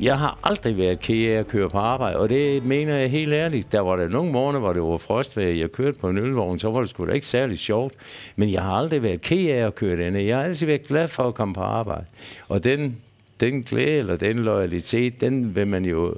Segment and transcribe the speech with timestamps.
[0.00, 3.32] jeg har aldrig været ked af at køre på arbejde, og det mener jeg helt
[3.32, 3.72] ærligt.
[3.72, 6.70] Der var der nogle morgener, hvor det var frostvejr, jeg kørte på en ølvogn, så
[6.70, 7.94] var det sgu da ikke særlig sjovt.
[8.36, 10.24] Men jeg har aldrig været ked af at køre denne.
[10.24, 12.04] Jeg har altid været glad for at komme på arbejde.
[12.48, 12.96] Og den,
[13.40, 16.14] den glæde eller den loyalitet, den vil man jo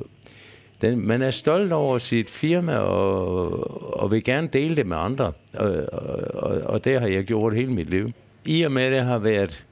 [0.81, 5.33] den, man er stolt over sit firma og, og vil gerne dele det med andre.
[5.55, 5.87] Og,
[6.33, 8.13] og, og det har jeg gjort hele mit liv.
[8.45, 9.65] I og med det har været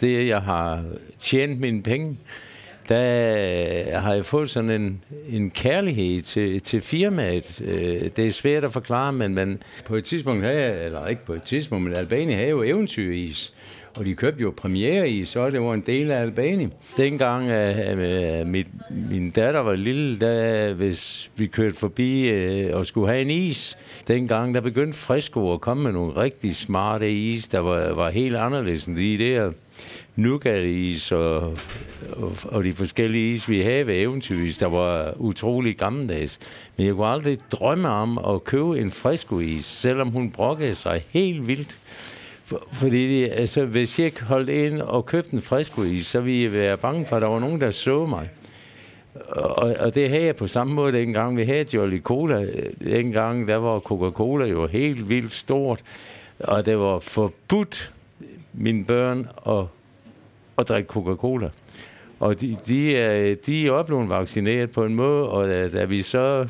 [0.00, 0.84] det, jeg har
[1.18, 2.16] tjent mine penge,
[2.88, 7.60] der øh, har jeg fået sådan en, en kærlighed til, til firmaet.
[7.64, 11.24] Øh, det er svært at forklare, men, men på et tidspunkt havde jeg, eller ikke
[11.24, 13.54] på et tidspunkt, men Albanien havde jo eventyris.
[13.98, 16.72] Og de købte jo premiere i, så det var en del af Albanien.
[16.96, 18.66] Dengang uh, mit,
[19.10, 23.78] min datter var lille, der, hvis vi kørte forbi uh, og skulle have en is,
[24.08, 28.36] dengang der begyndte Fresco at komme med nogle rigtig smarte is, der var, var helt
[28.36, 29.52] anderledes end de der
[30.16, 31.40] nougat-is og,
[32.12, 36.38] og, og de forskellige is, vi havde ved eventyris, der var utrolig gammeldags.
[36.76, 41.48] Men jeg kunne aldrig drømme om at købe en friskois, selvom hun brokkede sig helt
[41.48, 41.78] vildt.
[42.44, 46.52] For, fordi altså, hvis jeg ikke holdt ind og købte en friskois, så ville jeg
[46.52, 48.28] være bange for, at der var nogen, der så mig.
[49.28, 51.36] Og, og det havde jeg på samme måde dengang.
[51.36, 52.46] Vi havde Jolly Cola.
[52.84, 55.80] Dengang der var Coca-Cola jo helt vildt stort.
[56.38, 57.92] Og det var forbudt
[58.56, 59.68] mine børn og,
[60.56, 61.50] og drikke Coca-Cola.
[62.20, 65.84] Og de, de, er, de er også blevet vaccineret på en måde, og da, da
[65.84, 66.46] vi så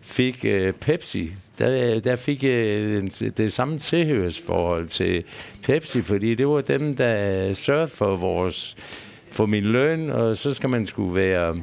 [0.00, 5.24] fik øh, Pepsi, der, der fik øh, jeg det samme tilhørsforhold til
[5.62, 8.76] Pepsi, fordi det var dem, der sørgede for vores
[9.30, 11.54] for min løn, og så skal man skulle være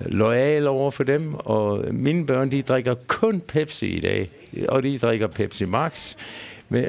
[0.00, 1.34] lojal over for dem.
[1.34, 4.30] Og mine børn, de drikker kun Pepsi i dag,
[4.68, 6.14] og de drikker Pepsi Max.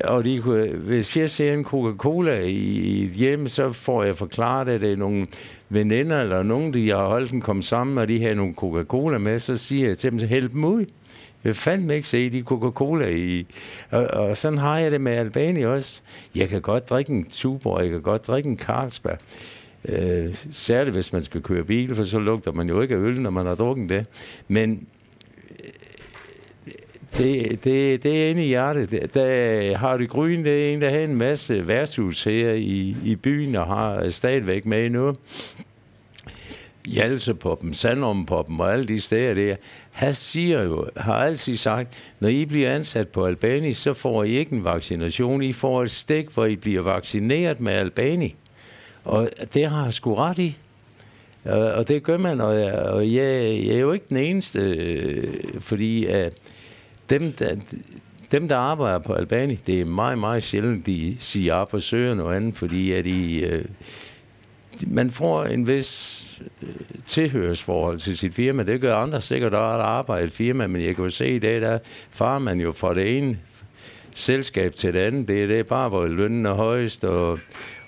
[0.04, 0.42] Og de,
[0.76, 4.92] hvis jeg ser en Coca-Cola i, i et hjem, så får jeg forklaret, at det
[4.92, 5.28] er nogle
[5.70, 9.40] veninder eller nogen, de har holdt den kom sammen, og de har nogle Coca-Cola med,
[9.40, 10.86] så siger jeg til dem, så hæld dem ud.
[11.44, 13.46] Jeg fandme ikke se de Coca-Cola i.
[13.92, 16.02] Og, og sådan har jeg det med Albani også.
[16.36, 19.18] Jeg kan godt drikke en Tuborg, jeg kan godt drikke en Carlsberg.
[19.90, 23.22] Øh, særligt hvis man skal køre bil, for så lugter man jo ikke af øl,
[23.22, 24.06] når man har drukket det.
[24.48, 24.88] Men
[27.18, 29.14] det, det, det er inde i hjertet.
[29.14, 33.16] Der har det grøn, det er en, der har en masse værtshus her i, i
[33.16, 35.16] byen, og har øh, stadigvæk med nu.
[36.86, 39.56] Hjalsepoppen, Sandrumpoppen og alle de steder der.
[39.92, 44.30] Han siger jo, har altid sagt, når I bliver ansat på Albani, så får I
[44.30, 45.42] ikke en vaccination.
[45.42, 48.36] I får et stik, hvor I bliver vaccineret med Albani.
[49.04, 50.58] Og det har jeg sgu ret i.
[51.46, 56.32] Og det gør man, og jeg, jeg er jo ikke den eneste, øh, fordi uh,
[57.10, 57.56] dem, der,
[58.32, 62.14] dem, der arbejder på Albani, det er meget, meget sjældent, de siger op og søger
[62.14, 63.66] noget andet, fordi at de, øh,
[64.88, 66.24] man får en vis
[66.62, 66.70] øh,
[67.06, 68.64] tilhørsforhold til sit firma.
[68.64, 71.30] Det gør andre sikkert også at arbejde i et firma, men jeg kan jo se
[71.30, 71.80] i dag, der
[72.12, 73.40] farer man jo fra det ene
[74.16, 75.28] selskab til det andet.
[75.28, 77.40] Det er det bare, hvor lønnen er højst, og,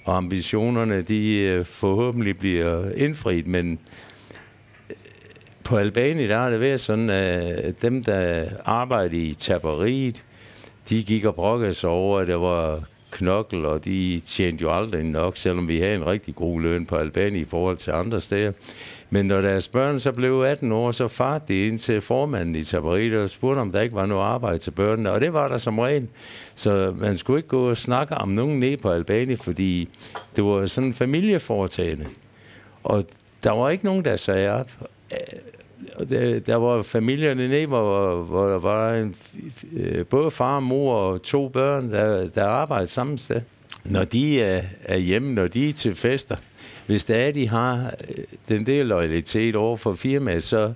[0.03, 3.79] og ambitionerne, de øh, forhåbentlig bliver indfriet, men
[5.69, 10.23] på Albani, der har det været sådan, at dem, der arbejder i taberiet,
[10.89, 12.79] de gik og brokkede sig over, at der var
[13.11, 16.95] knokkel, og de tjente jo aldrig nok, selvom vi havde en rigtig god løn på
[16.95, 18.51] Albani i forhold til andre steder.
[19.09, 22.63] Men når deres børn så blev 18 år, så fart de ind til formanden i
[22.63, 25.11] taberiet og spurgte, om der ikke var noget arbejde til børnene.
[25.11, 26.07] Og det var der som regel.
[26.55, 29.89] Så man skulle ikke gå og snakke om nogen ned på Albani, fordi
[30.35, 32.05] det var sådan en familieforetagende.
[32.83, 33.05] Og
[33.43, 34.69] der var ikke nogen, der sagde op
[36.09, 39.15] der, der var familierne nede, hvor, hvor der var en,
[39.73, 43.41] øh, både far og mor og to børn, der, der arbejdede samme sted.
[43.83, 46.35] Når de er, er hjemme, når de er til fester,
[46.87, 50.73] hvis det er, de har øh, den der loyalitet over for firmaet, så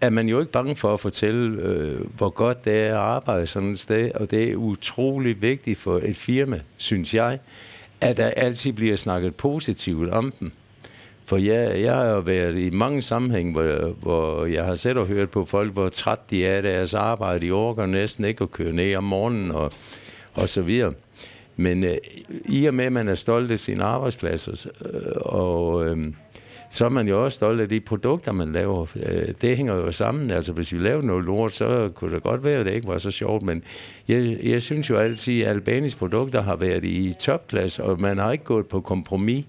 [0.00, 3.46] er man jo ikke bange for at fortælle, øh, hvor godt det er at arbejde
[3.46, 7.38] sådan et sted, og det er utrolig vigtigt for et firma, synes jeg,
[8.00, 10.52] at der altid bliver snakket positivt om dem.
[11.26, 15.30] For jeg, jeg har været i mange sammenhæng, hvor, hvor jeg har set og hørt
[15.30, 17.46] på folk, hvor træt de er af deres arbejde.
[17.46, 19.72] De orker næsten ikke at køre ned om morgenen og,
[20.34, 20.92] og så videre.
[21.56, 21.96] Men øh,
[22.48, 26.12] i og med, at man er stolt af sin arbejdsplads, øh, og øh,
[26.70, 28.86] så er man jo også stolt af de produkter, man laver.
[28.96, 30.30] Øh, det hænger jo sammen.
[30.30, 32.98] Altså, hvis vi lavede noget lort, så kunne det godt være, at det ikke var
[32.98, 33.42] så sjovt.
[33.42, 33.62] Men
[34.08, 38.32] jeg, jeg synes jo altid, at Albanis produkter har været i topklasse, og man har
[38.32, 39.44] ikke gået på kompromis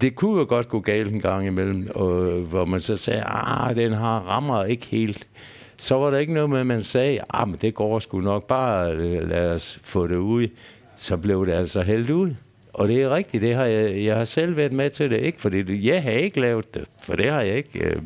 [0.00, 3.76] det kunne jo godt gå galt en gang imellem, og, hvor man så sagde, ah,
[3.76, 5.28] den har rammer ikke helt.
[5.76, 8.46] Så var der ikke noget med, at man sagde, ah, men det går sgu nok,
[8.46, 10.48] bare øh, lad os få det ud.
[10.96, 12.34] Så blev det altså hældt ud.
[12.72, 15.40] og det er rigtigt, det har jeg, jeg har selv været med til det, ikke
[15.40, 17.96] fordi jeg har ikke lavet det, for det har jeg ikke øh,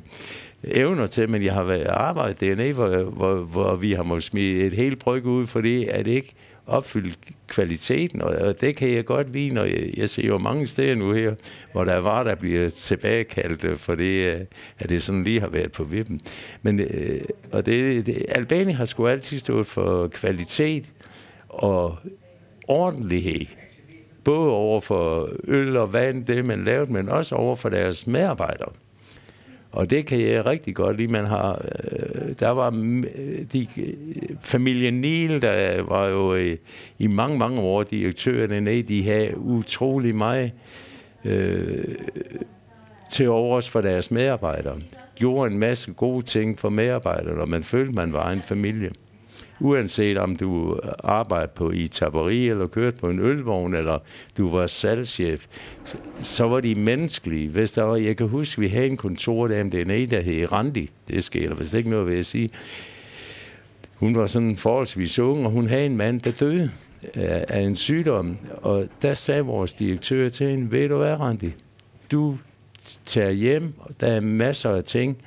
[0.64, 4.64] evner til, men jeg har været arbejdet dernede, hvor, hvor, hvor vi har måttet smide
[4.64, 6.34] et helt bryg ud, fordi at ikke
[6.66, 7.14] opfylde
[7.46, 11.12] kvaliteten, og det kan jeg godt lide, når jeg, jeg ser jo mange steder nu
[11.12, 11.34] her,
[11.72, 14.40] hvor der var, der bliver tilbagekaldt, øh, for det, øh,
[14.78, 16.20] at det sådan lige har været på vippen.
[16.62, 17.20] Men, øh,
[17.52, 20.84] og det, det, Albanien har sgu altid stået for kvalitet
[21.48, 21.96] og
[22.68, 23.46] ordentlighed
[24.24, 28.72] både over for øl og vand, det man lavede, men også over for deres medarbejdere.
[29.76, 31.12] Og det kan jeg rigtig godt lide.
[31.12, 33.66] Man har, øh, der var øh, de,
[34.40, 36.56] familien Niel, der var jo i,
[36.98, 40.52] i mange, mange år direktørerne nede, de havde utrolig meget
[41.24, 41.94] øh,
[43.12, 44.76] til overs for deres medarbejdere.
[45.14, 48.90] Gjorde en masse gode ting for medarbejderne, og man følte, man var en familie
[49.60, 53.98] uanset om du arbejdede på i taberi, eller kørte på en ølvogn, eller
[54.36, 55.46] du var salgschef,
[56.22, 57.48] så var de menneskelige.
[57.48, 60.90] Hvis der var, jeg kan huske, vi havde en kontor der, dernede, der hed Randi.
[61.08, 62.48] Det sker der vist ikke noget ved at sige.
[63.94, 66.70] Hun var sådan forholdsvis ung, og hun havde en mand, der døde
[67.48, 68.36] af en sygdom.
[68.62, 71.54] Og der sagde vores direktør til hende, ved du hvad, Randi?
[72.10, 72.38] Du
[73.06, 75.18] tager hjem, og der er masser af ting.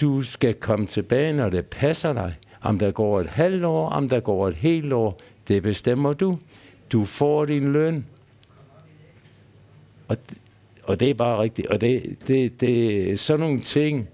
[0.00, 2.34] Du skal komme tilbage, når det passer dig.
[2.64, 6.38] Om der går et halvt år, om der går et helt år, det bestemmer du.
[6.92, 8.06] Du får din løn.
[10.08, 10.16] Og,
[10.82, 11.68] og det er bare rigtigt.
[11.68, 14.08] Og det, det, det sådan nogle ting,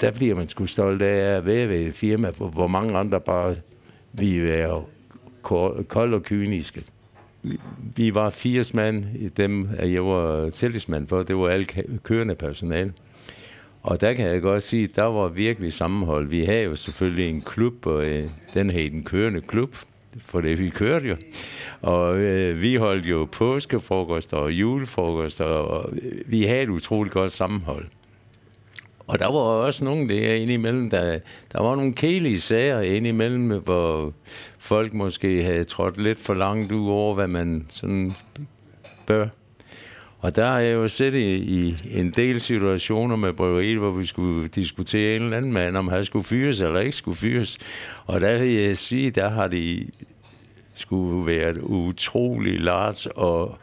[0.00, 3.54] der bliver man sgu stolt af at være ved et firma, hvor mange andre bare
[4.12, 4.84] vi er
[5.88, 6.82] kold og kyniske.
[7.96, 9.04] Vi var 80 mand,
[9.36, 11.66] dem jeg var tillidsmand på, det var alle
[12.02, 12.92] kørende personale.
[13.82, 16.28] Og der kan jeg godt sige, at der var virkelig sammenhold.
[16.28, 18.24] Vi havde jo selvfølgelig en klub, og øh,
[18.54, 19.76] den hed den kørende klub,
[20.24, 21.16] for det vi kørte jo.
[21.80, 27.32] Og øh, vi holdt jo påskefrokost og julefrokost, og øh, vi havde et utroligt godt
[27.32, 27.86] sammenhold.
[29.06, 31.18] Og der var også nogle der indimellem, der,
[31.52, 34.12] der var nogle kedelige sager indimellem, hvor
[34.58, 38.12] folk måske havde trådt lidt for langt ud over, hvad man sådan
[39.06, 39.28] bør.
[40.20, 44.06] Og der har jeg jo set i, i en del situationer med bryggeriet, hvor vi
[44.06, 47.58] skulle diskutere en eller anden mand, om han skulle fyres eller ikke skulle fyres.
[48.06, 49.86] Og der vil jeg sige, der har de
[50.74, 53.58] skulle være utrolig large og,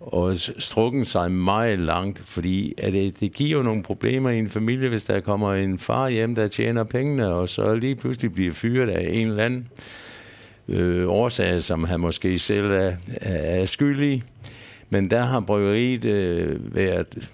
[0.00, 4.48] og strukken sig meget langt, fordi at det, det giver jo nogle problemer i en
[4.48, 8.52] familie, hvis der kommer en far hjem, der tjener pengene, og så lige pludselig bliver
[8.52, 9.68] fyret af en eller anden
[10.68, 14.22] øh, årsag, som han måske selv er, er skyldig.
[14.90, 17.30] Men der har bryggeriet øh, været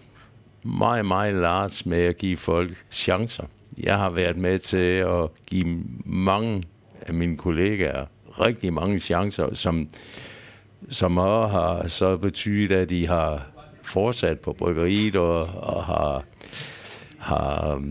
[0.62, 3.44] meget, meget large med at give folk chancer.
[3.78, 6.62] Jeg har været med til at give mange
[7.02, 8.06] af mine kollegaer
[8.40, 9.88] rigtig mange chancer, som,
[10.90, 13.46] som også har så betydet, at de har
[13.82, 16.24] fortsat på bryggeriet og, og har,
[17.18, 17.82] har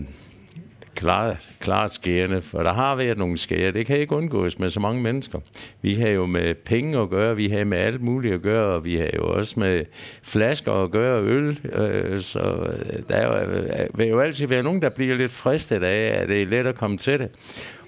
[0.96, 3.72] klart, klart skærende, for der har været nogle skære.
[3.72, 5.38] Det kan ikke undgås med så mange mennesker.
[5.82, 8.84] Vi har jo med penge at gøre, vi har med alt muligt at gøre, og
[8.84, 9.84] vi har jo også med
[10.22, 11.60] flasker at gøre, øl.
[11.72, 15.82] Øh, så øh, der er, øh, vil jo altid være nogen, der bliver lidt fristet
[15.82, 17.30] af, at det er let at komme til det.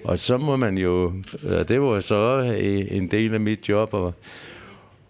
[0.03, 1.13] Og så må man jo,
[1.67, 2.41] det var så
[2.91, 4.13] en del af mit job, og,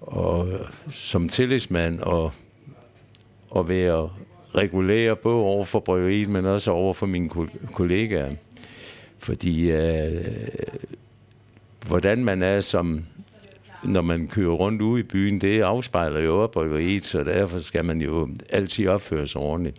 [0.01, 2.31] og øh, som tillidsmand, og,
[3.49, 4.09] og være
[4.55, 7.29] regulere både over for bryggeriet, men også over for mine
[7.73, 8.35] kollegaer.
[9.17, 10.25] Fordi øh,
[11.87, 13.05] hvordan man er som
[13.83, 18.01] når man kører rundt ude i byen, det afspejler jo bryggeriet, så derfor skal man
[18.01, 19.77] jo altid opføre sig ordentligt.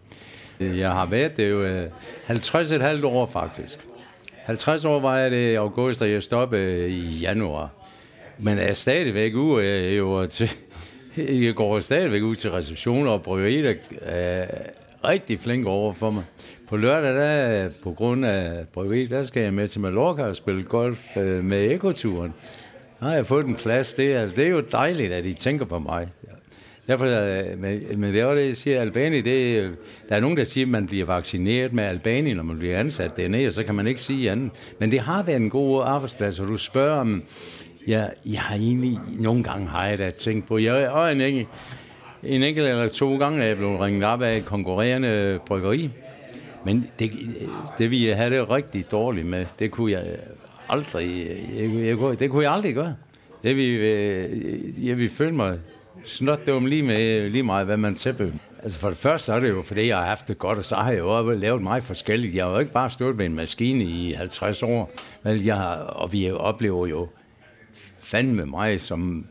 [0.61, 1.89] Jeg har været det jo
[2.25, 3.79] 50 øh, et halvt år faktisk.
[4.45, 7.71] 50 år var jeg det i august, og jeg stoppede i januar.
[8.39, 10.51] Men jeg er stadigvæk ude øh, jo til,
[11.47, 14.47] jeg går stadigvæk ud til receptioner og bryggeriet er
[15.05, 16.25] rigtig flink over for mig.
[16.69, 20.63] På lørdag, der, på grund af bryggeriet, der skal jeg med til Mallorca og spille
[20.63, 22.35] golf øh, med ekoturen.
[23.01, 23.95] Der har jeg fået en plads.
[23.95, 26.09] Det, altså, det er jo dejligt, at I tænker på mig.
[26.87, 29.71] Derfor, øh, men, men det er det, jeg siger, Albani, det,
[30.09, 33.17] der er nogen, der siger, at man bliver vaccineret med Albani, når man bliver ansat
[33.17, 34.51] dernede, og så kan man ikke sige andet.
[34.79, 37.23] Men det har været en god arbejdsplads, og du spørger om,
[37.89, 41.49] Ja, jeg har egentlig, nogle gange har jeg da tænkt på, jeg har en enkelt,
[42.23, 45.91] en enkelt eller to gange er jeg blevet ringet op af et konkurrerende bryggeri.
[46.65, 47.13] Men det,
[47.79, 49.47] det ville jeg have det rigtig dårligt med.
[49.59, 50.17] Det kunne jeg
[50.69, 52.95] aldrig, jeg, jeg, jeg, det kunne jeg aldrig gøre.
[53.43, 55.59] Det ville, øh, jeg ville føle mig
[56.05, 58.35] snot dum lige, med, lige meget, hvad man tæppe.
[58.63, 60.65] Altså for det første så er det jo, fordi jeg har haft det godt, og
[60.65, 62.35] så har jeg jo lavet meget forskelligt.
[62.35, 64.91] Jeg har jo ikke bare stået med en maskine i 50 år,
[65.23, 67.09] men jeg har, og vi oplever jo
[68.11, 69.27] fandme mig som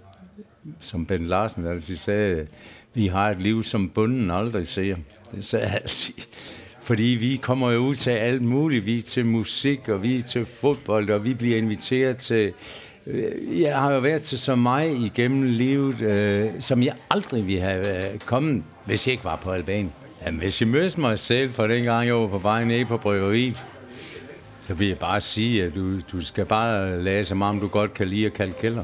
[0.80, 2.48] som Ben Larsen altid sagde,
[2.94, 4.96] vi har et liv, som bunden aldrig ser.
[5.36, 6.14] Det sagde jeg altid.
[6.82, 8.86] Fordi vi kommer jo ud til alt muligt.
[8.86, 12.54] Vi er til musik, og vi er til fodbold, og vi bliver inviteret til...
[13.08, 17.62] Øh, jeg har jo været til så meget igennem livet, øh, som jeg aldrig ville
[17.62, 19.94] have øh, kommet, hvis jeg ikke var på Albanien.
[20.26, 23.66] Jamen, hvis jeg mødte mig selv for dengang, jeg var på vej ned på bryggeriet,
[24.70, 27.94] så vil jeg bare sige, at du, du skal bare lade som om, du godt
[27.94, 28.84] kan lide at kalde kælder.